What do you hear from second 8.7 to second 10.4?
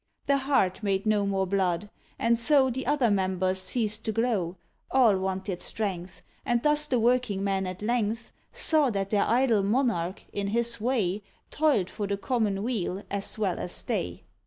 that their idle monarch,